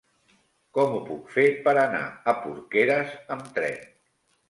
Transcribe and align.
Com 0.77 0.95
ho 0.95 1.01
puc 1.09 1.29
fer 1.35 1.45
per 1.69 1.75
anar 1.83 2.01
a 2.05 2.37
Porqueres 2.43 3.17
amb 3.37 3.57
tren? 3.61 3.83